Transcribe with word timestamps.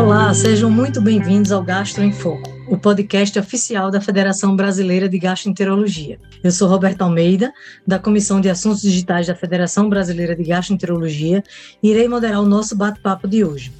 Olá, 0.00 0.32
sejam 0.32 0.70
muito 0.70 0.98
bem-vindos 0.98 1.52
ao 1.52 1.62
Gastro 1.62 2.02
em 2.02 2.10
Foco, 2.10 2.50
o 2.66 2.78
podcast 2.78 3.38
oficial 3.38 3.90
da 3.90 4.00
Federação 4.00 4.56
Brasileira 4.56 5.06
de 5.06 5.18
Gastroenterologia. 5.18 6.18
Eu 6.42 6.50
sou 6.50 6.66
Roberta 6.68 7.04
Almeida, 7.04 7.52
da 7.86 7.98
Comissão 7.98 8.40
de 8.40 8.48
Assuntos 8.48 8.80
Digitais 8.80 9.26
da 9.26 9.34
Federação 9.34 9.90
Brasileira 9.90 10.34
de 10.34 10.42
Gastroenterologia, 10.42 11.44
e 11.82 11.90
irei 11.90 12.08
moderar 12.08 12.40
o 12.40 12.46
nosso 12.46 12.74
bate-papo 12.74 13.28
de 13.28 13.44
hoje. 13.44 13.70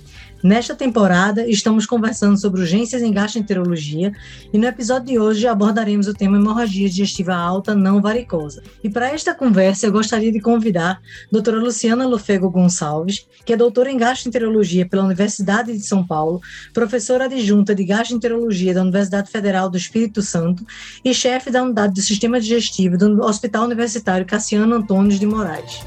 Nesta 0.43 0.75
temporada, 0.75 1.47
estamos 1.47 1.85
conversando 1.85 2.39
sobre 2.39 2.63
urgências 2.63 3.03
em 3.03 3.13
gastroenterologia 3.13 4.11
e 4.51 4.57
no 4.57 4.67
episódio 4.67 5.09
de 5.09 5.19
hoje 5.19 5.47
abordaremos 5.47 6.07
o 6.07 6.15
tema 6.15 6.39
hemorragia 6.39 6.89
digestiva 6.89 7.35
alta 7.35 7.75
não 7.75 8.01
varicosa. 8.01 8.63
E 8.83 8.89
para 8.89 9.11
esta 9.11 9.35
conversa, 9.35 9.87
eu 9.87 9.93
gostaria 9.93 10.33
de 10.33 10.41
convidar 10.41 10.93
a 10.93 11.01
doutora 11.31 11.59
Luciana 11.59 12.07
Lofego 12.07 12.51
Gonçalves, 12.51 13.27
que 13.45 13.53
é 13.53 13.57
doutora 13.57 13.91
em 13.91 13.99
gastroenterologia 13.99 14.89
pela 14.89 15.05
Universidade 15.05 15.75
de 15.75 15.85
São 15.85 16.07
Paulo, 16.07 16.41
professora 16.73 17.27
adjunta 17.27 17.75
de 17.75 17.85
gastroenterologia 17.85 18.73
da 18.73 18.83
Universidade 18.83 19.31
Federal 19.31 19.69
do 19.69 19.77
Espírito 19.77 20.23
Santo 20.23 20.65
e 21.05 21.13
chefe 21.13 21.51
da 21.51 21.63
unidade 21.63 21.93
do 21.93 22.01
sistema 22.01 22.41
digestivo 22.41 22.97
do 22.97 23.23
Hospital 23.23 23.65
Universitário 23.65 24.25
Cassiano 24.25 24.77
Antônio 24.77 25.19
de 25.19 25.27
Moraes. 25.27 25.81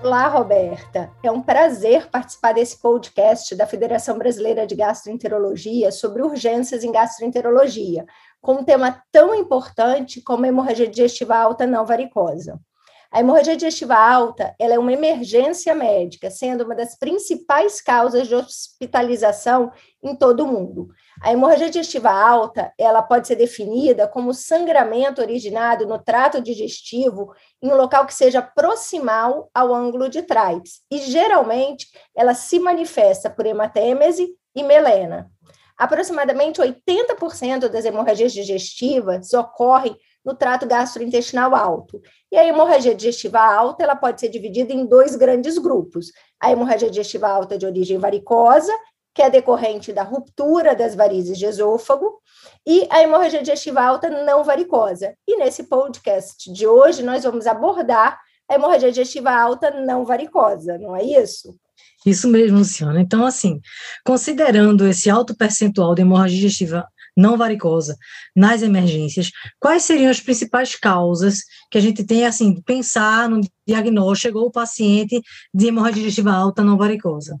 Olá, 0.00 0.28
Roberta. 0.28 1.12
É 1.24 1.30
um 1.30 1.42
prazer 1.42 2.08
participar 2.08 2.52
desse 2.54 2.80
podcast 2.80 3.56
da 3.56 3.66
Federação 3.66 4.16
Brasileira 4.16 4.64
de 4.64 4.76
Gastroenterologia 4.76 5.90
sobre 5.90 6.22
urgências 6.22 6.84
em 6.84 6.92
gastroenterologia, 6.92 8.06
com 8.40 8.54
um 8.54 8.64
tema 8.64 9.02
tão 9.10 9.34
importante 9.34 10.22
como 10.22 10.46
hemorragia 10.46 10.86
digestiva 10.86 11.36
alta 11.36 11.66
não 11.66 11.84
varicosa. 11.84 12.60
A 13.10 13.20
hemorragia 13.20 13.56
digestiva 13.56 13.96
alta 13.96 14.54
ela 14.58 14.74
é 14.74 14.78
uma 14.78 14.92
emergência 14.92 15.74
médica, 15.74 16.30
sendo 16.30 16.64
uma 16.64 16.74
das 16.74 16.94
principais 16.94 17.80
causas 17.80 18.28
de 18.28 18.34
hospitalização 18.34 19.72
em 20.02 20.14
todo 20.14 20.44
o 20.44 20.46
mundo. 20.46 20.88
A 21.22 21.32
hemorragia 21.32 21.70
digestiva 21.70 22.10
alta 22.10 22.70
ela 22.76 23.00
pode 23.02 23.26
ser 23.26 23.36
definida 23.36 24.06
como 24.06 24.34
sangramento 24.34 25.22
originado 25.22 25.86
no 25.86 25.98
trato 25.98 26.42
digestivo 26.42 27.32
em 27.62 27.72
um 27.72 27.76
local 27.76 28.04
que 28.06 28.12
seja 28.12 28.42
proximal 28.42 29.50
ao 29.54 29.74
ângulo 29.74 30.10
de 30.10 30.20
Treitz, 30.20 30.82
e 30.90 30.98
geralmente 30.98 31.86
ela 32.14 32.34
se 32.34 32.58
manifesta 32.58 33.30
por 33.30 33.46
hematêmese 33.46 34.28
e 34.54 34.62
melena. 34.62 35.30
Aproximadamente 35.78 36.60
80% 36.60 37.68
das 37.68 37.86
hemorragias 37.86 38.32
digestivas 38.34 39.32
ocorrem 39.32 39.96
no 40.28 40.34
trato 40.34 40.66
gastrointestinal 40.66 41.54
alto. 41.54 42.02
E 42.30 42.36
a 42.36 42.44
hemorragia 42.44 42.94
digestiva 42.94 43.40
alta, 43.40 43.82
ela 43.82 43.96
pode 43.96 44.20
ser 44.20 44.28
dividida 44.28 44.74
em 44.74 44.84
dois 44.84 45.16
grandes 45.16 45.56
grupos. 45.56 46.12
A 46.38 46.52
hemorragia 46.52 46.90
digestiva 46.90 47.28
alta 47.28 47.56
de 47.56 47.64
origem 47.64 47.96
varicosa, 47.96 48.72
que 49.14 49.22
é 49.22 49.30
decorrente 49.30 49.90
da 49.90 50.02
ruptura 50.02 50.76
das 50.76 50.94
varizes 50.94 51.38
de 51.38 51.46
esôfago, 51.46 52.20
e 52.66 52.86
a 52.90 53.02
hemorragia 53.02 53.40
digestiva 53.40 53.80
alta 53.80 54.10
não 54.10 54.44
varicosa. 54.44 55.14
E 55.26 55.38
nesse 55.38 55.64
podcast 55.64 56.52
de 56.52 56.66
hoje 56.66 57.02
nós 57.02 57.24
vamos 57.24 57.46
abordar 57.46 58.20
a 58.50 58.54
hemorragia 58.54 58.90
digestiva 58.90 59.30
alta 59.30 59.70
não 59.70 60.04
varicosa, 60.04 60.76
não 60.76 60.94
é 60.94 61.02
isso? 61.02 61.56
Isso 62.04 62.28
mesmo, 62.28 62.58
Luciana. 62.58 63.00
Então, 63.00 63.24
assim, 63.24 63.60
considerando 64.04 64.86
esse 64.86 65.08
alto 65.08 65.34
percentual 65.34 65.94
de 65.94 66.02
hemorragia 66.02 66.36
digestiva 66.36 66.86
não 67.18 67.36
varicosa 67.36 67.96
nas 68.34 68.62
emergências, 68.62 69.32
quais 69.58 69.82
seriam 69.82 70.08
as 70.10 70.20
principais 70.20 70.76
causas 70.76 71.40
que 71.68 71.76
a 71.76 71.80
gente 71.80 72.04
tem, 72.06 72.24
assim, 72.24 72.62
pensar 72.62 73.28
no 73.28 73.40
diagnóstico, 73.66 74.28
chegou 74.28 74.46
o 74.46 74.52
paciente 74.52 75.20
de 75.52 75.66
hemorragia 75.66 76.02
digestiva 76.02 76.32
alta 76.32 76.62
não 76.62 76.78
varicosa? 76.78 77.38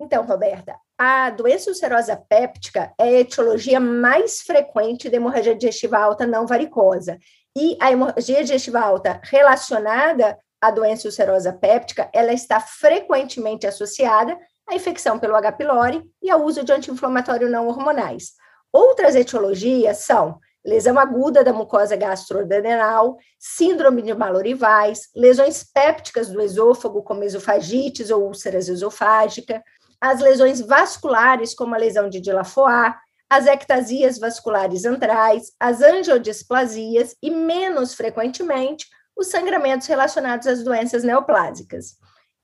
Então, 0.00 0.24
Roberta, 0.24 0.76
a 0.96 1.30
doença 1.30 1.70
ulcerosa 1.70 2.16
péptica 2.16 2.92
é 2.98 3.04
a 3.04 3.20
etiologia 3.20 3.80
mais 3.80 4.40
frequente 4.40 5.08
de 5.08 5.16
hemorragia 5.16 5.54
digestiva 5.54 5.98
alta 5.98 6.26
não 6.26 6.46
varicosa. 6.46 7.18
E 7.56 7.76
a 7.80 7.90
hemorragia 7.90 8.42
digestiva 8.42 8.80
alta 8.80 9.20
relacionada 9.24 10.38
à 10.60 10.70
doença 10.70 11.08
ulcerosa 11.08 11.52
péptica, 11.52 12.08
ela 12.12 12.32
está 12.32 12.60
frequentemente 12.60 13.66
associada 13.66 14.38
à 14.68 14.74
infecção 14.74 15.18
pelo 15.18 15.34
H. 15.34 15.52
pylori 15.52 16.02
e 16.22 16.30
ao 16.30 16.42
uso 16.44 16.64
de 16.64 16.72
anti-inflamatório 16.72 17.50
não 17.50 17.66
hormonais. 17.66 18.32
Outras 18.72 19.14
etiologias 19.14 19.98
são 19.98 20.38
lesão 20.64 20.98
aguda 20.98 21.42
da 21.42 21.52
mucosa 21.52 21.96
gastrodenal, 21.96 23.18
síndrome 23.38 24.00
de 24.02 24.14
Mallory-Weiss, 24.14 25.10
lesões 25.14 25.64
pépticas 25.64 26.30
do 26.30 26.40
esôfago, 26.40 27.02
como 27.02 27.24
esofagites 27.24 28.10
ou 28.10 28.26
úlceras 28.26 28.68
esofágica, 28.68 29.62
as 30.00 30.20
lesões 30.20 30.60
vasculares, 30.60 31.54
como 31.54 31.74
a 31.74 31.78
lesão 31.78 32.08
de 32.08 32.20
Dilafoa, 32.20 32.94
as 33.28 33.46
ectasias 33.46 34.18
vasculares 34.18 34.84
antrais, 34.84 35.52
as 35.58 35.80
angiodisplasias 35.80 37.16
e, 37.22 37.30
menos 37.30 37.94
frequentemente, 37.94 38.86
os 39.16 39.28
sangramentos 39.28 39.86
relacionados 39.86 40.46
às 40.46 40.62
doenças 40.62 41.02
neoplásicas. 41.02 41.96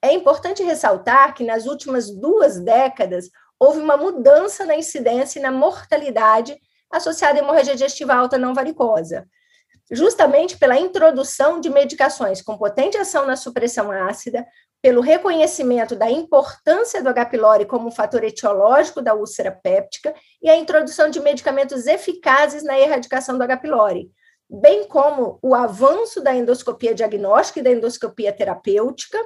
É 0.03 0.13
importante 0.13 0.63
ressaltar 0.63 1.35
que 1.35 1.45
nas 1.45 1.67
últimas 1.67 2.11
duas 2.11 2.59
décadas 2.61 3.29
houve 3.59 3.81
uma 3.81 3.97
mudança 3.97 4.65
na 4.65 4.77
incidência 4.77 5.39
e 5.39 5.43
na 5.43 5.51
mortalidade 5.51 6.57
associada 6.91 7.39
à 7.39 7.43
hemorragia 7.43 7.75
digestiva 7.75 8.15
alta 8.15 8.39
não 8.39 8.55
varicosa, 8.55 9.27
justamente 9.91 10.57
pela 10.57 10.79
introdução 10.79 11.61
de 11.61 11.69
medicações 11.69 12.43
com 12.43 12.57
potente 12.57 12.97
ação 12.97 13.27
na 13.27 13.37
supressão 13.37 13.91
ácida, 13.91 14.47
pelo 14.81 15.01
reconhecimento 15.01 15.97
da 15.97 16.11
importância 16.11 17.03
do 17.03 17.09
H. 17.09 17.27
pylori 17.27 17.67
como 17.67 17.89
um 17.89 17.91
fator 17.91 18.23
etiológico 18.23 19.03
da 19.03 19.13
úlcera 19.13 19.51
péptica 19.51 20.15
e 20.41 20.49
a 20.49 20.57
introdução 20.57 21.11
de 21.11 21.21
medicamentos 21.21 21.87
eficazes 21.87 22.63
na 22.63 22.79
erradicação 22.79 23.37
do 23.37 23.43
H. 23.43 23.57
pylori, 23.57 24.09
bem 24.49 24.87
como 24.87 25.39
o 25.43 25.55
avanço 25.55 26.23
da 26.23 26.35
endoscopia 26.35 26.95
diagnóstica 26.95 27.59
e 27.59 27.63
da 27.63 27.71
endoscopia 27.71 28.33
terapêutica, 28.33 29.19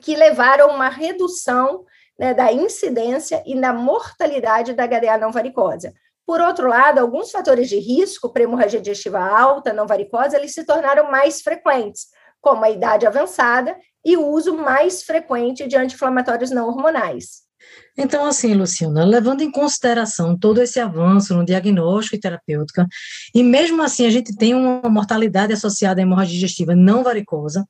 que 0.00 0.14
levaram 0.14 0.70
a 0.70 0.74
uma 0.74 0.88
redução 0.88 1.84
né, 2.20 2.34
da 2.34 2.52
incidência 2.52 3.42
e 3.46 3.58
da 3.58 3.72
mortalidade 3.72 4.74
da 4.74 4.86
HDA 4.86 5.16
não 5.16 5.32
varicosa. 5.32 5.94
Por 6.26 6.38
outro 6.38 6.68
lado, 6.68 6.98
alguns 6.98 7.30
fatores 7.30 7.66
de 7.66 7.78
risco 7.78 8.30
para 8.30 8.42
hemorragia 8.42 8.78
digestiva 8.78 9.18
alta 9.18 9.72
não 9.72 9.86
varicosa, 9.86 10.36
eles 10.36 10.52
se 10.52 10.66
tornaram 10.66 11.10
mais 11.10 11.40
frequentes, 11.40 12.08
como 12.38 12.62
a 12.62 12.70
idade 12.70 13.06
avançada 13.06 13.74
e 14.04 14.18
o 14.18 14.26
uso 14.26 14.54
mais 14.54 15.02
frequente 15.02 15.66
de 15.66 15.76
anti-inflamatórios 15.76 16.50
não 16.50 16.68
hormonais. 16.68 17.49
Então, 17.96 18.24
assim, 18.24 18.54
Luciana, 18.54 19.04
levando 19.04 19.42
em 19.42 19.50
consideração 19.50 20.38
todo 20.38 20.62
esse 20.62 20.80
avanço 20.80 21.34
no 21.34 21.44
diagnóstico 21.44 22.16
e 22.16 22.20
terapêutica, 22.20 22.86
e 23.34 23.42
mesmo 23.42 23.82
assim 23.82 24.06
a 24.06 24.10
gente 24.10 24.34
tem 24.34 24.54
uma 24.54 24.88
mortalidade 24.88 25.52
associada 25.52 26.00
à 26.00 26.02
hemorragia 26.02 26.34
digestiva 26.34 26.74
não 26.74 27.02
varicosa, 27.02 27.66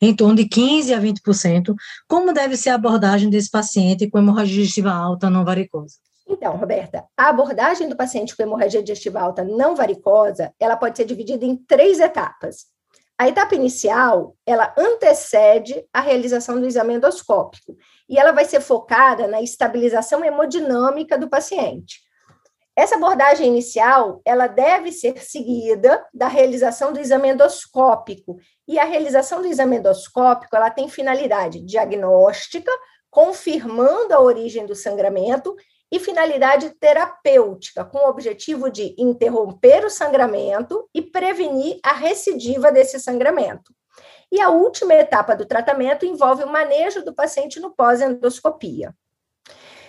em 0.00 0.14
torno 0.14 0.36
de 0.36 0.44
15% 0.44 0.94
a 0.94 1.00
20%, 1.00 1.74
como 2.06 2.32
deve 2.32 2.56
ser 2.56 2.70
a 2.70 2.74
abordagem 2.74 3.30
desse 3.30 3.50
paciente 3.50 4.08
com 4.08 4.18
hemorragia 4.18 4.56
digestiva 4.56 4.92
alta 4.92 5.28
não 5.28 5.44
varicosa? 5.44 5.96
Então, 6.28 6.56
Roberta, 6.56 7.04
a 7.16 7.28
abordagem 7.28 7.88
do 7.88 7.96
paciente 7.96 8.36
com 8.36 8.42
hemorragia 8.42 8.82
digestiva 8.82 9.20
alta 9.20 9.44
não 9.44 9.74
varicosa, 9.74 10.52
ela 10.58 10.76
pode 10.76 10.96
ser 10.96 11.04
dividida 11.04 11.44
em 11.44 11.56
três 11.56 12.00
etapas. 12.00 12.71
A 13.22 13.28
etapa 13.28 13.54
inicial, 13.54 14.34
ela 14.44 14.74
antecede 14.76 15.86
a 15.92 16.00
realização 16.00 16.58
do 16.58 16.66
exame 16.66 16.94
endoscópico 16.94 17.76
e 18.08 18.18
ela 18.18 18.32
vai 18.32 18.44
ser 18.44 18.60
focada 18.60 19.28
na 19.28 19.40
estabilização 19.40 20.24
hemodinâmica 20.24 21.16
do 21.16 21.30
paciente. 21.30 22.00
Essa 22.74 22.96
abordagem 22.96 23.46
inicial, 23.46 24.20
ela 24.24 24.48
deve 24.48 24.90
ser 24.90 25.22
seguida 25.22 26.04
da 26.12 26.26
realização 26.26 26.92
do 26.92 26.98
exame 26.98 27.28
endoscópico. 27.28 28.38
E 28.66 28.76
a 28.76 28.84
realização 28.84 29.40
do 29.40 29.46
exame 29.46 29.76
endoscópico, 29.76 30.56
ela 30.56 30.68
tem 30.68 30.88
finalidade 30.88 31.60
diagnóstica, 31.60 32.72
confirmando 33.08 34.12
a 34.12 34.20
origem 34.20 34.66
do 34.66 34.74
sangramento 34.74 35.54
e 35.92 36.00
finalidade 36.00 36.70
terapêutica, 36.80 37.84
com 37.84 37.98
o 37.98 38.08
objetivo 38.08 38.70
de 38.70 38.94
interromper 38.96 39.84
o 39.84 39.90
sangramento 39.90 40.88
e 40.94 41.02
prevenir 41.02 41.78
a 41.84 41.92
recidiva 41.92 42.72
desse 42.72 42.98
sangramento. 42.98 43.74
E 44.32 44.40
a 44.40 44.48
última 44.48 44.94
etapa 44.94 45.36
do 45.36 45.44
tratamento 45.44 46.06
envolve 46.06 46.44
o 46.44 46.50
manejo 46.50 47.04
do 47.04 47.14
paciente 47.14 47.60
no 47.60 47.76
pós-endoscopia. 47.76 48.94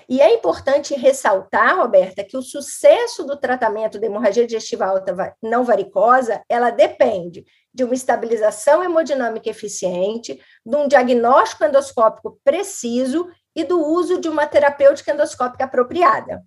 E 0.10 0.20
é 0.20 0.34
importante 0.34 0.94
ressaltar, 0.94 1.78
Roberta, 1.78 2.26
que 2.26 2.36
o 2.36 2.42
sucesso 2.42 3.24
do 3.24 3.40
tratamento 3.40 3.98
de 3.98 4.06
hemorragia 4.06 4.46
digestiva 4.46 4.86
alta 4.86 5.34
não 5.42 5.64
varicosa, 5.64 6.44
ela 6.50 6.70
depende 6.70 7.46
de 7.74 7.86
uma 7.86 7.94
estabilização 7.94 8.84
hemodinâmica 8.84 9.50
eficiente, 9.50 10.38
de 10.66 10.76
um 10.76 10.90
diagnóstico 10.90 11.64
endoscópico 11.64 12.38
preciso 12.44 13.30
e 13.56 13.64
do 13.64 13.80
uso 13.80 14.20
de 14.20 14.28
uma 14.28 14.46
terapêutica 14.46 15.14
endoscópica 15.14 15.66
apropriada. 15.66 16.44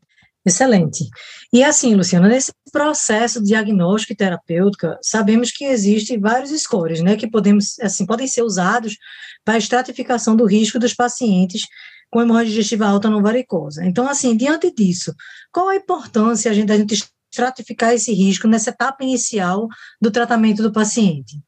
Excelente. 0.47 1.05
E 1.53 1.65
assim, 1.65 1.97
Luciana, 1.97 2.29
nesse 2.29 2.53
processo 2.71 3.41
de 3.41 3.49
diagnóstico 3.49 4.13
e 4.13 4.17
terapêutica, 4.17 4.97
sabemos 5.03 5.51
que 5.51 5.65
existem 5.65 6.21
vários 6.21 6.51
scores, 6.63 7.01
né, 7.01 7.17
que 7.17 7.29
podemos, 7.29 7.77
assim, 7.81 8.07
podem 8.07 8.29
ser 8.29 8.43
usados 8.43 8.97
para 9.45 9.55
a 9.55 9.59
estratificação 9.59 10.37
do 10.37 10.47
risco 10.47 10.79
dos 10.79 10.95
pacientes 10.95 11.63
com 12.09 12.23
hemorragia 12.23 12.51
digestiva 12.51 12.87
alta 12.87 13.11
não 13.11 13.21
varicosa. 13.21 13.85
Então, 13.85 14.09
assim, 14.09 14.37
diante 14.37 14.73
disso, 14.73 15.13
qual 15.51 15.69
a 15.69 15.77
importância 15.77 16.49
a 16.49 16.55
gente, 16.55 16.71
a 16.71 16.77
gente 16.77 17.05
estratificar 17.31 17.93
esse 17.93 18.13
risco 18.13 18.47
nessa 18.47 18.71
etapa 18.71 19.03
inicial 19.03 19.67
do 20.01 20.13
tratamento 20.13 20.63
do 20.63 20.73
paciente? 20.73 21.41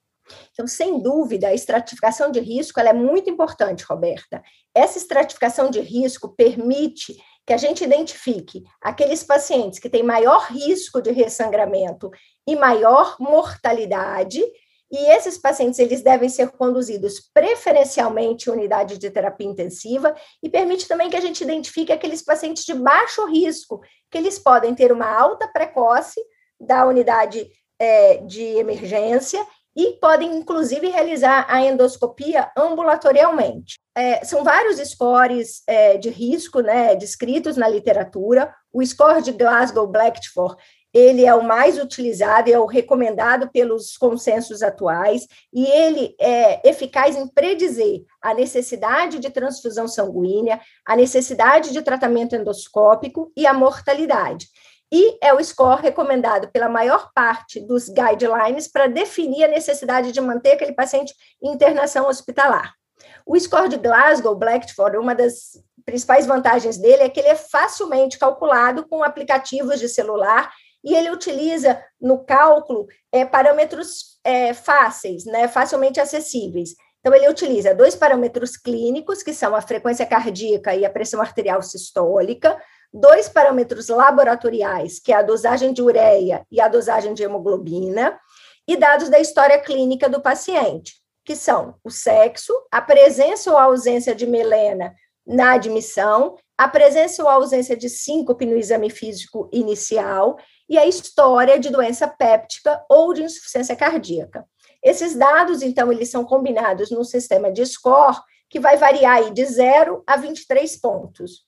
Então, 0.52 0.66
sem 0.66 1.00
dúvida, 1.00 1.48
a 1.48 1.54
estratificação 1.54 2.30
de 2.30 2.40
risco 2.40 2.80
é 2.80 2.92
muito 2.92 3.30
importante, 3.30 3.84
Roberta. 3.84 4.42
Essa 4.74 4.98
estratificação 4.98 5.70
de 5.70 5.80
risco 5.80 6.28
permite 6.28 7.16
que 7.46 7.52
a 7.52 7.56
gente 7.56 7.82
identifique 7.82 8.62
aqueles 8.80 9.24
pacientes 9.24 9.78
que 9.78 9.88
têm 9.88 10.02
maior 10.02 10.48
risco 10.50 11.00
de 11.00 11.10
ressangramento 11.10 12.10
e 12.46 12.54
maior 12.54 13.16
mortalidade, 13.18 14.42
e 14.90 14.96
esses 15.12 15.38
pacientes 15.38 15.78
eles 15.78 16.02
devem 16.02 16.28
ser 16.28 16.50
conduzidos 16.50 17.20
preferencialmente 17.32 18.48
em 18.48 18.52
unidade 18.52 18.98
de 18.98 19.10
terapia 19.10 19.46
intensiva 19.46 20.14
e 20.42 20.48
permite 20.48 20.88
também 20.88 21.10
que 21.10 21.16
a 21.16 21.20
gente 21.20 21.42
identifique 21.42 21.92
aqueles 21.92 22.22
pacientes 22.22 22.64
de 22.64 22.74
baixo 22.74 23.26
risco, 23.26 23.80
que 24.10 24.18
eles 24.18 24.38
podem 24.38 24.74
ter 24.74 24.90
uma 24.90 25.10
alta 25.10 25.46
precoce 25.48 26.20
da 26.60 26.86
unidade 26.86 27.50
é, 27.78 28.16
de 28.18 28.42
emergência 28.42 29.46
e 29.76 29.92
podem, 30.00 30.36
inclusive, 30.36 30.88
realizar 30.88 31.46
a 31.48 31.62
endoscopia 31.62 32.50
ambulatorialmente. 32.56 33.78
É, 33.96 34.24
são 34.24 34.42
vários 34.44 34.78
scores 34.88 35.62
é, 35.66 35.96
de 35.96 36.10
risco 36.10 36.60
né, 36.60 36.94
descritos 36.94 37.56
na 37.56 37.68
literatura. 37.68 38.52
O 38.72 38.84
score 38.84 39.22
de 39.22 39.32
Glasgow-Blackford 39.32 40.56
ele 40.92 41.24
é 41.24 41.34
o 41.34 41.44
mais 41.44 41.78
utilizado, 41.78 42.50
é 42.50 42.58
o 42.58 42.66
recomendado 42.66 43.50
pelos 43.50 43.96
consensos 43.96 44.62
atuais, 44.62 45.26
e 45.52 45.66
ele 45.66 46.14
é 46.18 46.66
eficaz 46.68 47.14
em 47.14 47.28
predizer 47.28 48.04
a 48.22 48.32
necessidade 48.32 49.18
de 49.18 49.30
transfusão 49.30 49.86
sanguínea, 49.86 50.60
a 50.84 50.96
necessidade 50.96 51.72
de 51.72 51.82
tratamento 51.82 52.34
endoscópico 52.34 53.30
e 53.36 53.46
a 53.46 53.52
mortalidade 53.52 54.48
e 54.90 55.18
é 55.22 55.34
o 55.34 55.42
score 55.42 55.82
recomendado 55.82 56.48
pela 56.48 56.68
maior 56.68 57.10
parte 57.14 57.60
dos 57.60 57.88
guidelines 57.88 58.68
para 58.68 58.86
definir 58.86 59.44
a 59.44 59.48
necessidade 59.48 60.12
de 60.12 60.20
manter 60.20 60.52
aquele 60.52 60.72
paciente 60.72 61.14
em 61.42 61.52
internação 61.52 62.08
hospitalar. 62.08 62.72
O 63.26 63.38
score 63.38 63.68
de 63.68 63.76
Glasgow, 63.76 64.34
Blackford, 64.34 64.96
uma 64.96 65.14
das 65.14 65.62
principais 65.84 66.26
vantagens 66.26 66.78
dele 66.78 67.02
é 67.02 67.08
que 67.08 67.20
ele 67.20 67.28
é 67.28 67.34
facilmente 67.34 68.18
calculado 68.18 68.86
com 68.88 69.02
aplicativos 69.02 69.78
de 69.78 69.88
celular 69.88 70.50
e 70.84 70.94
ele 70.94 71.10
utiliza 71.10 71.82
no 72.00 72.24
cálculo 72.24 72.86
é, 73.12 73.24
parâmetros 73.24 74.18
é, 74.24 74.54
fáceis, 74.54 75.24
né, 75.24 75.48
facilmente 75.48 76.00
acessíveis. 76.00 76.70
Então, 77.00 77.14
ele 77.14 77.28
utiliza 77.28 77.74
dois 77.74 77.94
parâmetros 77.94 78.56
clínicos, 78.56 79.22
que 79.22 79.32
são 79.32 79.54
a 79.54 79.60
frequência 79.60 80.04
cardíaca 80.04 80.74
e 80.74 80.84
a 80.84 80.90
pressão 80.90 81.20
arterial 81.20 81.62
sistólica, 81.62 82.60
dois 82.92 83.28
parâmetros 83.28 83.88
laboratoriais, 83.88 84.98
que 84.98 85.12
é 85.12 85.16
a 85.16 85.22
dosagem 85.22 85.72
de 85.72 85.82
ureia 85.82 86.46
e 86.50 86.60
a 86.60 86.68
dosagem 86.68 87.14
de 87.14 87.22
hemoglobina, 87.22 88.18
e 88.66 88.76
dados 88.76 89.08
da 89.08 89.18
história 89.18 89.58
clínica 89.58 90.08
do 90.08 90.20
paciente, 90.20 90.94
que 91.24 91.34
são 91.34 91.76
o 91.82 91.90
sexo, 91.90 92.52
a 92.70 92.80
presença 92.80 93.50
ou 93.50 93.56
ausência 93.56 94.14
de 94.14 94.26
melena 94.26 94.94
na 95.26 95.52
admissão, 95.52 96.36
a 96.56 96.66
presença 96.66 97.22
ou 97.22 97.28
ausência 97.28 97.76
de 97.76 97.88
síncope 97.88 98.44
no 98.44 98.56
exame 98.56 98.90
físico 98.90 99.48
inicial 99.52 100.38
e 100.68 100.78
a 100.78 100.86
história 100.86 101.58
de 101.58 101.70
doença 101.70 102.08
péptica 102.08 102.84
ou 102.88 103.12
de 103.12 103.22
insuficiência 103.22 103.76
cardíaca. 103.76 104.44
Esses 104.82 105.14
dados, 105.14 105.62
então, 105.62 105.92
eles 105.92 106.10
são 106.10 106.24
combinados 106.24 106.90
num 106.90 107.04
sistema 107.04 107.50
de 107.52 107.64
score 107.64 108.16
que 108.48 108.58
vai 108.58 108.76
variar 108.76 109.32
de 109.32 109.44
0 109.44 110.02
a 110.06 110.16
23 110.16 110.80
pontos. 110.80 111.47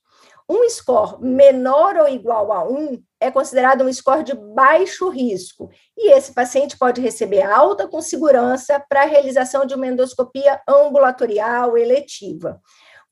Um 0.50 0.68
score 0.68 1.22
menor 1.22 1.96
ou 1.96 2.08
igual 2.08 2.50
a 2.50 2.68
1 2.68 3.00
é 3.20 3.30
considerado 3.30 3.84
um 3.84 3.92
score 3.92 4.24
de 4.24 4.34
baixo 4.34 5.08
risco, 5.08 5.70
e 5.96 6.10
esse 6.10 6.34
paciente 6.34 6.76
pode 6.76 7.00
receber 7.00 7.42
alta 7.42 7.86
com 7.86 8.02
segurança 8.02 8.84
para 8.88 9.02
a 9.02 9.06
realização 9.06 9.64
de 9.64 9.74
uma 9.76 9.86
endoscopia 9.86 10.60
ambulatorial 10.66 11.78
eletiva. 11.78 12.60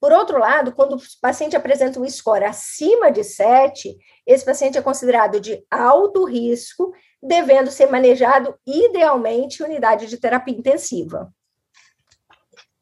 Por 0.01 0.11
outro 0.11 0.37
lado, 0.37 0.73
quando 0.73 0.97
o 0.97 1.03
paciente 1.23 1.57
apresenta 1.57 2.01
um 2.01 2.11
score 2.11 2.43
acima 2.43 3.09
de 3.13 3.23
7, 3.23 3.97
esse 4.27 4.45
paciente 4.45 4.77
é 4.77 4.83
considerado 4.83 5.39
de 5.39 5.65
alto 5.71 6.25
risco, 6.25 6.93
devendo 7.23 7.71
ser 7.71 7.87
manejado 7.89 8.53
idealmente 8.67 9.63
em 9.63 9.67
unidade 9.67 10.09
de 10.09 10.17
terapia 10.17 10.57
intensiva. 10.57 11.33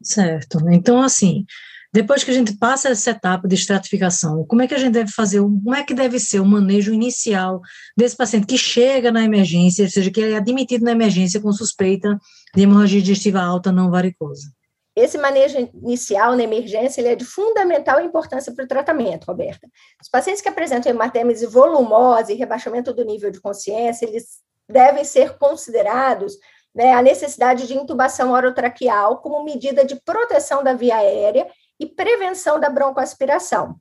Certo. 0.03 0.59
Então, 0.71 1.03
assim, 1.03 1.45
depois 1.93 2.25
que 2.25 2.31
a 2.31 2.35
gente 2.35 2.57
passa 2.57 2.89
essa 2.89 3.11
etapa 3.11 3.47
de 3.49 3.55
estratificação, 3.55 4.45
como 4.47 4.63
é 4.63 4.67
que 4.67 4.75
a 4.75 4.79
gente 4.79 4.93
deve 4.93 5.11
fazer, 5.11 5.41
como 5.41 5.75
é 5.75 5.83
que 5.83 5.95
deve 5.95 6.19
ser 6.19 6.41
o 6.41 6.47
manejo 6.47 6.93
inicial 6.93 7.61
desse 7.97 8.17
paciente 8.17 8.47
que 8.47 8.59
chega 8.59 9.11
na 9.11 9.25
emergência, 9.25 9.85
ou 9.85 9.91
seja, 9.91 10.11
que 10.11 10.21
é 10.21 10.37
admitido 10.37 10.85
na 10.85 10.93
emergência 10.93 11.41
com 11.41 11.53
suspeita 11.53 12.19
de 12.55 12.63
hemorragia 12.63 13.01
digestiva 13.01 13.41
alta 13.41 13.73
não 13.73 13.91
varicosa? 13.91 14.51
Esse 14.97 15.19
manejo 15.19 15.59
inicial 15.75 16.35
na 16.35 16.43
emergência 16.43 17.03
ele 17.03 17.09
é 17.09 17.15
de 17.15 17.25
fundamental 17.25 18.01
importância 18.01 18.53
para 18.55 18.65
o 18.65 18.69
tratamento, 18.69 19.27
Roberta. 19.27 19.69
Os 20.03 20.09
pacientes 20.09 20.41
que 20.41 20.49
apresentam 20.49 20.91
hematêmese 20.91 21.47
volumosa 21.47 22.33
e 22.33 22.37
rebaixamento 22.37 22.95
do 22.95 23.05
nível 23.05 23.31
de 23.31 23.39
consciência, 23.39 24.07
eles 24.07 24.39
devem 24.67 25.05
ser 25.05 25.37
considerados 25.37 26.33
né, 26.75 26.93
a 26.93 27.03
necessidade 27.03 27.67
de 27.67 27.75
intubação 27.75 28.33
orotraqueal 28.33 29.19
como 29.19 29.45
medida 29.45 29.85
de 29.85 29.97
proteção 29.97 30.65
da 30.65 30.73
via 30.73 30.97
aérea 30.97 31.47
e 31.79 31.87
prevenção 31.87 32.59
da 32.59 32.69
broncoaspiração. 32.69 33.77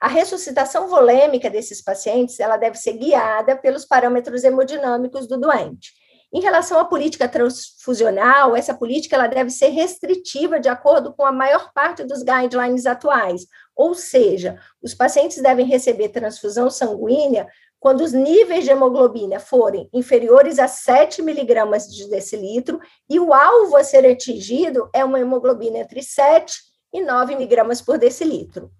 A 0.00 0.08
ressuscitação 0.08 0.88
volêmica 0.88 1.48
desses 1.48 1.82
pacientes, 1.82 2.38
ela 2.38 2.56
deve 2.56 2.76
ser 2.76 2.92
guiada 2.94 3.56
pelos 3.56 3.84
parâmetros 3.84 4.44
hemodinâmicos 4.44 5.26
do 5.26 5.38
doente. 5.38 5.92
Em 6.32 6.40
relação 6.40 6.80
à 6.80 6.84
política 6.84 7.28
transfusional, 7.28 8.56
essa 8.56 8.74
política 8.74 9.14
ela 9.14 9.28
deve 9.28 9.50
ser 9.50 9.68
restritiva 9.68 10.58
de 10.58 10.68
acordo 10.68 11.14
com 11.14 11.24
a 11.24 11.30
maior 11.30 11.72
parte 11.72 12.02
dos 12.02 12.24
guidelines 12.24 12.86
atuais, 12.86 13.46
ou 13.74 13.94
seja, 13.94 14.58
os 14.82 14.92
pacientes 14.94 15.40
devem 15.40 15.64
receber 15.64 16.08
transfusão 16.08 16.68
sanguínea 16.68 17.46
quando 17.78 18.00
os 18.00 18.12
níveis 18.12 18.64
de 18.64 18.70
hemoglobina 18.70 19.38
forem 19.38 19.88
inferiores 19.92 20.58
a 20.58 20.66
7 20.66 21.22
miligramas 21.22 21.86
de 21.86 22.08
decilitro 22.08 22.80
e 23.08 23.20
o 23.20 23.32
alvo 23.32 23.76
a 23.76 23.84
ser 23.84 24.04
atingido 24.04 24.88
é 24.92 25.04
uma 25.04 25.20
hemoglobina 25.20 25.78
entre 25.78 26.02
7 26.02 26.73
e 26.94 27.02
9 27.02 27.34
miligramas 27.34 27.82
por 27.82 27.98
decilitro. 27.98 28.70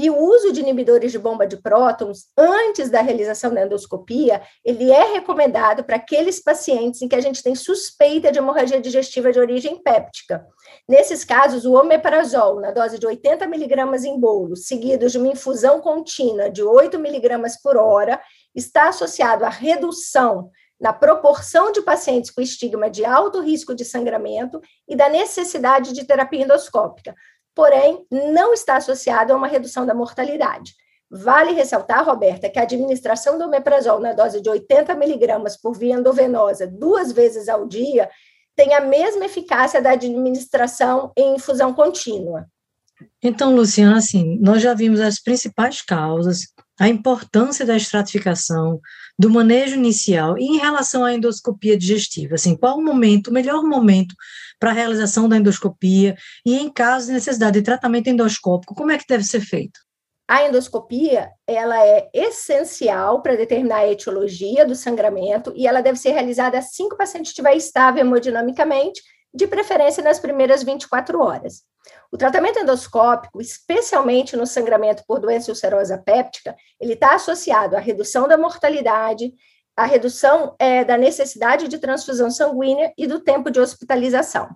E 0.00 0.08
o 0.08 0.16
uso 0.16 0.52
de 0.52 0.60
inibidores 0.60 1.10
de 1.10 1.18
bomba 1.18 1.44
de 1.44 1.56
prótons 1.56 2.26
antes 2.38 2.88
da 2.88 3.00
realização 3.00 3.52
da 3.52 3.66
endoscopia, 3.66 4.40
ele 4.64 4.92
é 4.92 5.12
recomendado 5.14 5.82
para 5.82 5.96
aqueles 5.96 6.40
pacientes 6.40 7.02
em 7.02 7.08
que 7.08 7.16
a 7.16 7.20
gente 7.20 7.42
tem 7.42 7.56
suspeita 7.56 8.30
de 8.30 8.38
hemorragia 8.38 8.80
digestiva 8.80 9.32
de 9.32 9.40
origem 9.40 9.82
péptica. 9.82 10.46
Nesses 10.88 11.24
casos, 11.24 11.64
o 11.64 11.74
omeprazol, 11.74 12.60
na 12.60 12.70
dose 12.70 12.96
de 12.96 13.08
80 13.08 13.44
miligramas 13.48 14.04
em 14.04 14.20
bolo, 14.20 14.54
seguido 14.54 15.08
de 15.08 15.18
uma 15.18 15.32
infusão 15.32 15.80
contínua 15.80 16.48
de 16.48 16.62
8 16.62 16.96
miligramas 16.96 17.60
por 17.60 17.76
hora, 17.76 18.20
está 18.54 18.90
associado 18.90 19.44
à 19.44 19.48
redução 19.48 20.48
na 20.80 20.92
proporção 20.92 21.72
de 21.72 21.82
pacientes 21.82 22.30
com 22.30 22.40
estigma 22.40 22.88
de 22.88 23.04
alto 23.04 23.40
risco 23.40 23.74
de 23.74 23.84
sangramento 23.84 24.60
e 24.86 24.94
da 24.94 25.08
necessidade 25.08 25.92
de 25.92 26.04
terapia 26.04 26.44
endoscópica, 26.44 27.16
porém 27.58 28.06
não 28.08 28.54
está 28.54 28.76
associado 28.76 29.32
a 29.32 29.36
uma 29.36 29.48
redução 29.48 29.84
da 29.84 29.92
mortalidade. 29.92 30.76
Vale 31.10 31.50
ressaltar, 31.50 32.04
Roberta, 32.04 32.48
que 32.48 32.56
a 32.56 32.62
administração 32.62 33.36
do 33.36 33.46
omeprazol 33.46 33.98
na 33.98 34.12
dose 34.12 34.40
de 34.40 34.48
80 34.48 34.94
miligramas 34.94 35.56
por 35.60 35.76
via 35.76 35.96
endovenosa 35.96 36.68
duas 36.68 37.10
vezes 37.10 37.48
ao 37.48 37.66
dia 37.66 38.08
tem 38.54 38.74
a 38.74 38.80
mesma 38.80 39.24
eficácia 39.24 39.82
da 39.82 39.90
administração 39.90 41.10
em 41.16 41.34
infusão 41.34 41.74
contínua. 41.74 42.46
Então, 43.20 43.52
Luciana, 43.52 43.98
assim, 43.98 44.38
nós 44.40 44.62
já 44.62 44.72
vimos 44.72 45.00
as 45.00 45.20
principais 45.20 45.82
causas, 45.82 46.42
a 46.78 46.88
importância 46.88 47.66
da 47.66 47.76
estratificação, 47.76 48.80
do 49.18 49.28
manejo 49.28 49.74
inicial 49.74 50.38
e 50.38 50.44
em 50.44 50.58
relação 50.58 51.04
à 51.04 51.12
endoscopia 51.12 51.76
digestiva, 51.76 52.36
assim, 52.36 52.56
qual 52.56 52.78
o 52.78 52.84
momento, 52.84 53.28
o 53.28 53.32
melhor 53.32 53.64
momento 53.64 54.14
para 54.60 54.70
a 54.70 54.74
realização 54.74 55.28
da 55.28 55.36
endoscopia 55.36 56.16
e 56.46 56.56
em 56.56 56.70
caso 56.70 57.06
de 57.06 57.12
necessidade 57.12 57.58
de 57.58 57.64
tratamento 57.64 58.08
endoscópico, 58.08 58.74
como 58.74 58.92
é 58.92 58.98
que 58.98 59.06
deve 59.08 59.24
ser 59.24 59.40
feito? 59.40 59.80
A 60.28 60.46
endoscopia, 60.46 61.30
ela 61.46 61.82
é 61.84 62.10
essencial 62.12 63.22
para 63.22 63.34
determinar 63.34 63.78
a 63.78 63.90
etiologia 63.90 64.66
do 64.66 64.74
sangramento 64.74 65.54
e 65.56 65.66
ela 65.66 65.80
deve 65.80 65.98
ser 65.98 66.10
realizada 66.10 66.58
assim 66.58 66.86
que 66.86 66.94
o 66.94 66.98
paciente 66.98 67.28
estiver 67.28 67.56
estável 67.56 68.02
hemodinamicamente, 68.02 69.00
de 69.32 69.46
preferência 69.46 70.02
nas 70.02 70.18
primeiras 70.18 70.62
24 70.62 71.20
horas. 71.20 71.62
O 72.10 72.16
tratamento 72.16 72.58
endoscópico, 72.58 73.40
especialmente 73.40 74.36
no 74.36 74.46
sangramento 74.46 75.04
por 75.06 75.20
doença 75.20 75.50
ulcerosa 75.50 75.98
péptica, 75.98 76.56
ele 76.80 76.94
está 76.94 77.14
associado 77.14 77.76
à 77.76 77.80
redução 77.80 78.26
da 78.26 78.38
mortalidade, 78.38 79.32
à 79.76 79.84
redução 79.84 80.56
é, 80.58 80.84
da 80.84 80.96
necessidade 80.96 81.68
de 81.68 81.78
transfusão 81.78 82.30
sanguínea 82.30 82.92
e 82.96 83.06
do 83.06 83.20
tempo 83.20 83.50
de 83.50 83.60
hospitalização. 83.60 84.48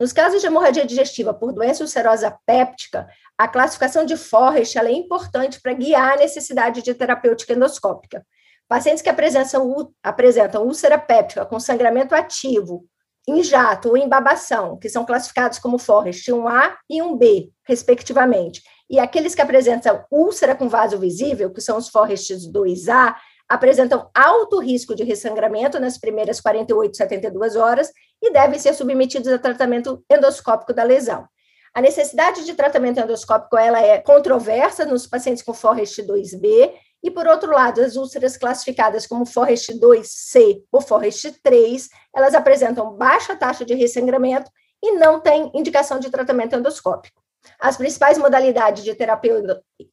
Nos 0.00 0.12
casos 0.12 0.40
de 0.40 0.46
hemorragia 0.48 0.84
digestiva 0.84 1.32
por 1.32 1.52
doença 1.52 1.84
ulcerosa 1.84 2.36
péptica, 2.44 3.06
a 3.38 3.46
classificação 3.46 4.04
de 4.04 4.16
Forrest 4.16 4.76
é 4.76 4.90
importante 4.90 5.60
para 5.60 5.72
guiar 5.72 6.14
a 6.14 6.16
necessidade 6.16 6.82
de 6.82 6.94
terapêutica 6.94 7.52
endoscópica. 7.52 8.26
Pacientes 8.66 9.02
que 9.02 9.08
apresentam, 9.08 9.92
apresentam 10.02 10.64
úlcera 10.64 10.98
péptica 10.98 11.44
com 11.44 11.60
sangramento 11.60 12.14
ativo, 12.14 12.88
em 13.26 13.42
jato 13.42 13.90
ou 13.90 13.96
em 13.96 14.08
babação, 14.08 14.78
que 14.78 14.88
são 14.88 15.04
classificados 15.04 15.58
como 15.58 15.78
Forrest 15.78 16.28
1A 16.28 16.74
e 16.88 17.00
1B, 17.00 17.50
respectivamente, 17.66 18.62
e 18.88 18.98
aqueles 18.98 19.34
que 19.34 19.40
apresentam 19.40 20.04
úlcera 20.10 20.54
com 20.54 20.68
vaso 20.68 20.98
visível, 20.98 21.50
que 21.50 21.60
são 21.60 21.78
os 21.78 21.88
Forrests 21.88 22.46
2A, 22.50 23.14
apresentam 23.48 24.10
alto 24.14 24.58
risco 24.58 24.94
de 24.94 25.04
ressangramento 25.04 25.78
nas 25.78 25.98
primeiras 25.98 26.40
48, 26.40 26.96
72 26.96 27.56
horas 27.56 27.90
e 28.22 28.30
devem 28.30 28.58
ser 28.58 28.74
submetidos 28.74 29.28
a 29.28 29.38
tratamento 29.38 30.02
endoscópico 30.10 30.72
da 30.72 30.82
lesão. 30.82 31.26
A 31.74 31.80
necessidade 31.80 32.44
de 32.44 32.54
tratamento 32.54 33.00
endoscópico 33.00 33.56
ela 33.56 33.80
é 33.80 33.98
controversa 33.98 34.84
nos 34.84 35.06
pacientes 35.06 35.42
com 35.42 35.52
Forrest 35.52 35.98
2B 36.02 36.72
e, 37.04 37.10
por 37.10 37.26
outro 37.26 37.52
lado, 37.52 37.82
as 37.82 37.96
úlceras 37.96 38.34
classificadas 38.34 39.06
como 39.06 39.26
Forrest 39.26 39.72
2C 39.72 40.62
ou 40.72 40.80
Forrest 40.80 41.38
3, 41.42 41.90
elas 42.16 42.34
apresentam 42.34 42.96
baixa 42.96 43.36
taxa 43.36 43.62
de 43.62 43.74
ressangramento 43.74 44.50
e 44.82 44.92
não 44.92 45.20
têm 45.20 45.52
indicação 45.54 45.98
de 45.98 46.10
tratamento 46.10 46.56
endoscópico. 46.56 47.22
As 47.60 47.76
principais 47.76 48.16
modalidades 48.16 48.82
de 48.82 48.94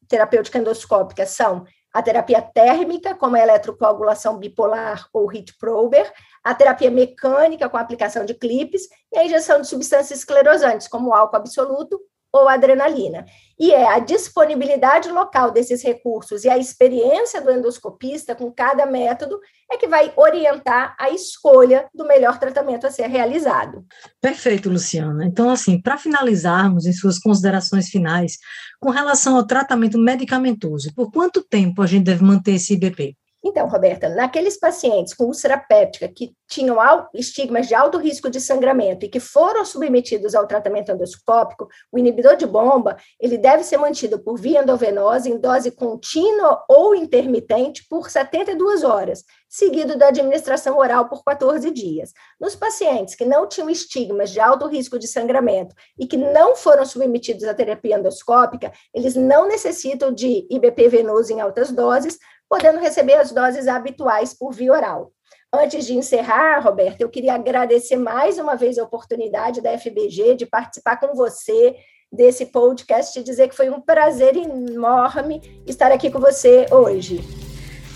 terapêutica 0.07 0.57
endoscópica 0.57 1.25
são 1.25 1.65
a 1.93 2.01
terapia 2.01 2.41
térmica, 2.41 3.13
como 3.13 3.35
a 3.35 3.41
eletrocoagulação 3.41 4.37
bipolar 4.37 5.05
ou 5.11 5.29
HIT 5.29 5.57
prober, 5.57 6.09
a 6.41 6.55
terapia 6.55 6.89
mecânica 6.89 7.67
com 7.67 7.75
aplicação 7.75 8.23
de 8.23 8.33
clipes 8.33 8.83
e 9.11 9.19
a 9.19 9.25
injeção 9.25 9.59
de 9.59 9.67
substâncias 9.67 10.19
esclerosantes, 10.19 10.87
como 10.87 11.13
álcool 11.13 11.35
absoluto 11.35 11.99
ou 12.31 12.47
adrenalina. 12.47 13.25
E 13.59 13.71
é 13.71 13.87
a 13.87 13.99
disponibilidade 13.99 15.09
local 15.11 15.51
desses 15.51 15.83
recursos 15.83 16.43
e 16.43 16.49
a 16.49 16.57
experiência 16.57 17.41
do 17.41 17.51
endoscopista 17.51 18.33
com 18.33 18.51
cada 18.51 18.85
método 18.85 19.39
é 19.71 19.77
que 19.77 19.87
vai 19.87 20.11
orientar 20.15 20.95
a 20.99 21.09
escolha 21.09 21.87
do 21.93 22.05
melhor 22.05 22.39
tratamento 22.39 22.87
a 22.87 22.91
ser 22.91 23.07
realizado. 23.07 23.85
Perfeito, 24.19 24.69
Luciana. 24.69 25.25
Então, 25.25 25.49
assim, 25.49 25.79
para 25.81 25.97
finalizarmos 25.97 26.85
em 26.85 26.93
suas 26.93 27.19
considerações 27.19 27.89
finais, 27.89 28.37
com 28.79 28.89
relação 28.89 29.35
ao 29.35 29.45
tratamento 29.45 29.97
medicamentoso, 29.97 30.93
por 30.95 31.11
quanto 31.11 31.43
tempo 31.43 31.81
a 31.81 31.87
gente 31.87 32.05
deve 32.05 32.23
manter 32.23 32.55
esse 32.55 32.73
IBP? 32.73 33.15
Então, 33.43 33.67
Roberta, 33.67 34.07
naqueles 34.07 34.59
pacientes 34.59 35.15
com 35.15 35.25
úlcera 35.25 35.57
péptica 35.57 36.07
que 36.07 36.31
tinham 36.47 36.77
estigmas 37.13 37.67
de 37.67 37.73
alto 37.73 37.97
risco 37.97 38.29
de 38.29 38.39
sangramento 38.39 39.05
e 39.05 39.09
que 39.09 39.19
foram 39.19 39.65
submetidos 39.65 40.35
ao 40.35 40.45
tratamento 40.45 40.91
endoscópico, 40.91 41.67
o 41.91 41.97
inibidor 41.97 42.35
de 42.35 42.45
bomba, 42.45 42.97
ele 43.19 43.39
deve 43.39 43.63
ser 43.63 43.77
mantido 43.77 44.19
por 44.19 44.37
via 44.37 44.61
endovenosa 44.61 45.27
em 45.27 45.39
dose 45.39 45.71
contínua 45.71 46.63
ou 46.69 46.93
intermitente 46.93 47.83
por 47.89 48.11
72 48.11 48.83
horas, 48.83 49.23
seguido 49.49 49.97
da 49.97 50.09
administração 50.09 50.77
oral 50.77 51.09
por 51.09 51.23
14 51.23 51.71
dias. 51.71 52.13
Nos 52.39 52.55
pacientes 52.55 53.15
que 53.15 53.25
não 53.25 53.47
tinham 53.47 53.69
estigmas 53.69 54.29
de 54.29 54.39
alto 54.39 54.67
risco 54.67 54.99
de 54.99 55.07
sangramento 55.07 55.73
e 55.97 56.05
que 56.05 56.15
não 56.15 56.55
foram 56.55 56.85
submetidos 56.85 57.45
à 57.45 57.55
terapia 57.55 57.97
endoscópica, 57.97 58.71
eles 58.93 59.15
não 59.15 59.47
necessitam 59.47 60.13
de 60.13 60.45
IBP 60.49 60.87
venoso 60.89 61.33
em 61.33 61.41
altas 61.41 61.71
doses, 61.71 62.19
podendo 62.51 62.81
receber 62.81 63.13
as 63.13 63.31
doses 63.31 63.65
habituais 63.65 64.33
por 64.33 64.51
via 64.51 64.73
oral. 64.73 65.13
Antes 65.53 65.85
de 65.85 65.95
encerrar, 65.95 66.59
Roberta, 66.59 67.01
eu 67.01 67.07
queria 67.07 67.35
agradecer 67.35 67.95
mais 67.95 68.37
uma 68.37 68.57
vez 68.57 68.77
a 68.77 68.83
oportunidade 68.83 69.61
da 69.61 69.77
FBG 69.77 70.35
de 70.35 70.45
participar 70.45 70.97
com 70.99 71.15
você 71.15 71.77
desse 72.11 72.47
podcast 72.47 73.17
e 73.17 73.23
dizer 73.23 73.47
que 73.47 73.55
foi 73.55 73.69
um 73.69 73.79
prazer 73.79 74.35
enorme 74.35 75.63
estar 75.65 75.93
aqui 75.93 76.11
com 76.11 76.19
você 76.19 76.65
hoje. 76.69 77.50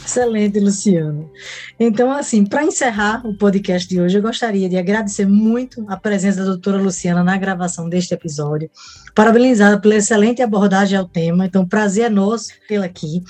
Excelente, 0.05 0.59
Luciano. 0.59 1.31
Então, 1.79 2.12
assim, 2.12 2.45
para 2.45 2.63
encerrar 2.63 3.25
o 3.25 3.35
podcast 3.35 3.89
de 3.89 4.00
hoje, 4.00 4.15
eu 4.15 4.21
gostaria 4.21 4.69
de 4.69 4.77
agradecer 4.77 5.25
muito 5.25 5.83
a 5.89 5.97
presença 5.97 6.41
da 6.41 6.45
doutora 6.45 6.77
Luciana 6.77 7.24
na 7.24 7.35
gravação 7.35 7.89
deste 7.89 8.13
episódio, 8.13 8.69
parabenizá-la 9.15 9.79
pela 9.79 9.95
excelente 9.95 10.43
abordagem 10.43 10.97
ao 10.97 11.07
tema, 11.07 11.47
então, 11.47 11.67
prazer 11.67 12.05
é 12.05 12.09
nosso 12.09 12.50
tê-la 12.67 12.85
aqui. 12.85 13.24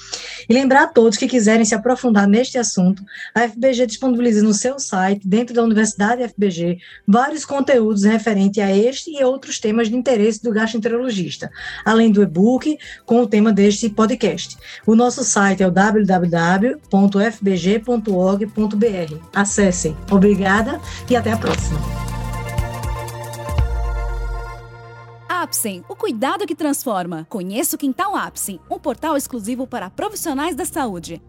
E 0.50 0.53
lembrar 0.53 0.84
a 0.84 0.88
todos 0.88 1.17
que 1.17 1.29
quiserem 1.29 1.63
se 1.63 1.74
aprofundar 1.74 2.27
neste 2.27 2.58
assunto, 2.58 3.01
a 3.34 3.48
FBG 3.48 3.88
disponibiliza 3.88 4.44
no 4.44 4.53
seu 4.53 4.77
site, 4.77 5.25
dentro 5.25 5.55
da 5.55 5.63
Universidade 5.63 6.27
FBG, 6.27 6.77
vários 7.08 7.46
conteúdos 7.46 8.03
referentes 8.03 8.62
a 8.62 8.70
este 8.70 9.12
e 9.12 9.24
outros 9.24 9.60
temas 9.60 9.88
de 9.88 9.96
interesse 9.96 10.44
do 10.44 10.51
gastroenterologista, 10.51 11.50
além 11.86 12.12
do 12.12 12.22
e-book 12.22 12.77
com 13.05 13.22
o 13.22 13.27
tema 13.27 13.53
deste 13.53 13.89
podcast. 13.89 14.58
O 14.86 14.94
nosso 14.94 15.24
site 15.24 15.63
é 15.63 15.67
o 15.67 15.72
www 15.72 16.64
www.fbg.org.br. 16.89 19.19
Acessem. 19.34 19.98
Obrigada 20.12 20.81
e 21.10 21.15
até 21.15 21.31
a 21.31 21.38
próxima. 21.38 21.79
Apsen, 25.27 25.84
o 25.88 25.95
cuidado 25.95 26.45
que 26.48 26.55
transforma. 26.55 27.27
Conheça 27.29 27.75
o 27.75 27.79
Quintal 27.79 28.15
Apsen, 28.15 28.60
um 28.69 28.79
portal 28.79 29.15
exclusivo 29.15 29.67
para 29.67 29.91
profissionais 29.91 30.55
da 30.55 30.65
saúde. 30.65 31.22